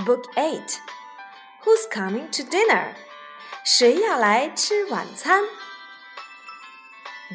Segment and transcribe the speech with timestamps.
[0.00, 0.80] Teddy, Book 8.
[1.64, 2.94] Who's coming to dinner?
[3.64, 5.44] 谁要来吃晚餐？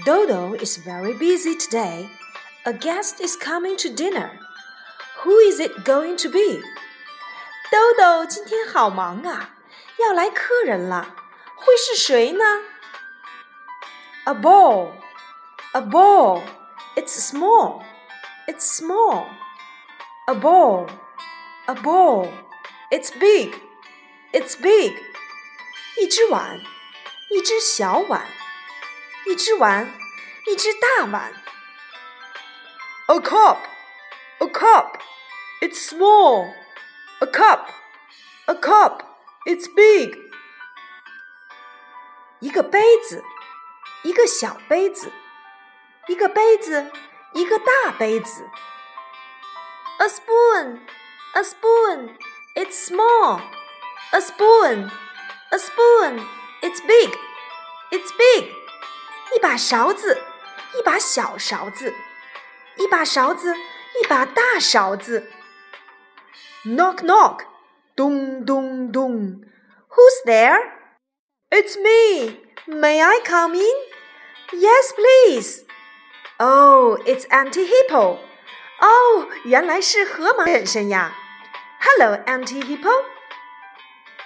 [0.05, 2.09] Dodo is very busy today.
[2.63, 4.39] A guest is coming to dinner.
[5.23, 6.61] Who is it going to be?
[7.71, 9.49] 豆豆今天好忙啊，
[9.97, 11.15] 要来客人了，
[11.55, 12.43] 会是谁呢？
[14.25, 14.91] A ball,
[15.73, 16.41] a ball.
[16.95, 17.81] It's small.
[18.47, 19.25] It's small.
[20.27, 20.87] A ball,
[21.65, 22.27] a ball.
[22.89, 23.55] It's big.
[24.31, 24.95] It's big.
[25.99, 26.59] 一只碗，
[27.29, 28.25] 一只小碗，
[29.27, 29.91] 一只碗，
[30.47, 31.33] 一只大碗。
[33.07, 33.57] A cup,
[34.39, 34.99] a cup.
[35.61, 36.53] It's small.
[37.19, 37.67] A cup,
[38.45, 39.01] a cup.
[39.45, 40.17] It's big.
[42.39, 43.23] 一个杯子，
[44.03, 45.11] 一个小杯子，
[46.07, 46.91] 一个杯子，
[47.33, 48.49] 一个大杯子。
[49.99, 50.79] A spoon,
[51.33, 52.17] a spoon,
[52.55, 53.41] it's small.
[54.13, 54.91] A spoon,
[55.51, 56.19] a spoon,
[56.61, 57.11] it's big.
[57.91, 58.49] It's big.
[59.35, 60.21] 一把勺子，
[60.77, 61.93] 一把小勺子，
[62.77, 63.55] 一把勺子，
[64.01, 65.29] 一把大勺子。
[66.65, 67.45] Knock, knock.
[67.95, 69.43] Dong, dong, dong.
[69.89, 70.57] Who's there?
[71.49, 72.37] It's me.
[72.67, 73.75] May I come in?
[74.53, 75.65] Yes, please.
[76.39, 78.19] Oh, it's Auntie Hippo.
[78.79, 81.13] 哦，原来是河马婶婶呀
[81.79, 82.89] ！Hello, Auntie Hippo.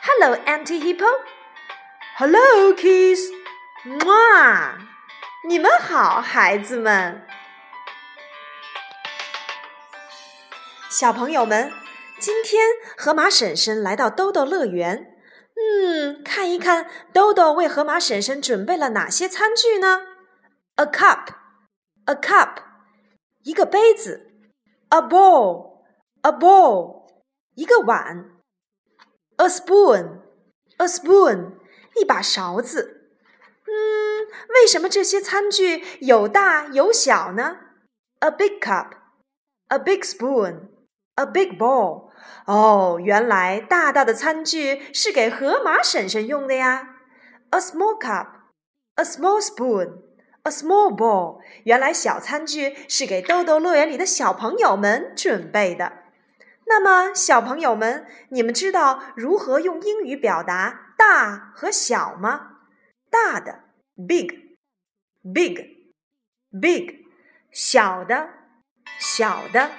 [0.01, 1.05] Hello, Auntie Hippo.
[2.17, 3.31] Hello, kids.
[4.05, 4.77] 哇，
[5.47, 7.25] 你们好，孩子们。
[10.89, 11.71] 小朋友们，
[12.19, 15.15] 今天河马婶婶来到兜兜乐园，
[15.55, 20.01] 嗯，看一看兜兜为河马婶婶准备了哪些餐具呢？
[20.75, 21.27] A cup,
[22.05, 22.57] a cup，
[23.43, 24.31] 一个杯子。
[24.89, 25.83] a bowl,
[26.21, 26.98] a bowl，
[27.60, 28.30] 一个碗
[29.36, 30.20] ；a spoon,
[30.78, 31.58] a spoon，
[32.00, 33.10] 一把勺子。
[33.66, 37.58] 嗯，为什么这些餐具有大有小呢
[38.20, 38.92] ？A big cup,
[39.68, 40.68] a big spoon,
[41.16, 42.08] a big bowl。
[42.46, 46.96] 哦，原来大大的餐具是给河马婶婶用的呀。
[47.50, 48.26] A small cup,
[48.94, 49.98] a small spoon。
[50.44, 55.99] A small bowl，原来小餐具是给豆豆乐园里的小朋友们准备的。
[56.70, 62.58] 那么，小朋友们，你们知道如何用英语表达大和小吗？
[63.10, 63.64] 大的
[64.06, 65.66] ，big，big，big；
[67.52, 68.28] 小的，
[69.00, 69.72] 小的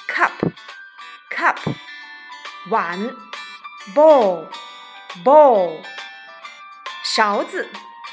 [0.07, 1.57] ，cup，cup，
[2.69, 3.13] 碗
[3.93, 4.47] ，bowl
[5.24, 5.82] ，bowl，bowl，
[7.04, 7.68] 勺子，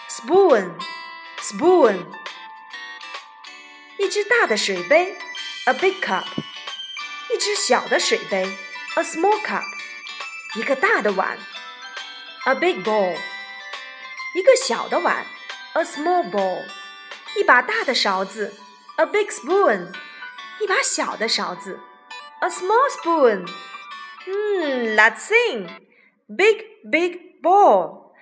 [0.10, 2.06] spoon，spoon，
[4.00, 5.18] 一只大的水杯，
[5.66, 6.26] a big cup，
[7.34, 8.44] 一只小的水杯，
[8.96, 9.64] a small cup，
[10.56, 11.38] 一个大的碗，
[12.46, 13.18] a big bowl，
[14.36, 15.26] 一个小的碗，
[15.74, 16.66] a small bowl，
[17.38, 18.54] 一把大的勺子，
[18.98, 19.92] a big spoon。
[20.62, 21.82] 一把小的勺子，
[22.40, 23.46] a small spoon。
[24.26, 25.68] 嗯，Let's sing.
[26.35, 28.13] Big, big ball.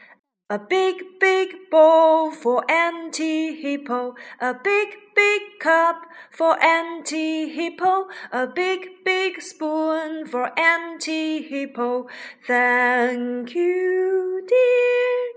[0.48, 4.14] A big, big bowl for Auntie Hippo.
[4.40, 8.06] A big, big cup for Auntie Hippo.
[8.32, 12.08] A big, big spoon for Auntie Hippo.
[12.46, 15.27] Thank you, dear.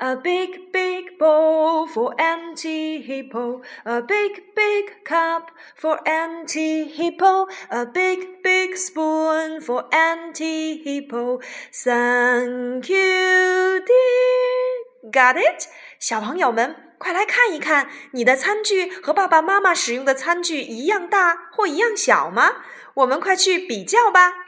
[0.00, 3.62] A big, big bowl for Auntie Hippo.
[3.84, 7.48] A big, big cup for Auntie Hippo.
[7.70, 11.40] A big, big spoon for Auntie Hippo.
[11.72, 15.10] Thank you, dear.
[15.10, 15.68] Got it?
[15.98, 22.62] 小朋友们，快来看一看，你的餐具和爸爸妈妈使用的餐具一样大或一样小吗？
[22.94, 24.41] 我们快去比较吧。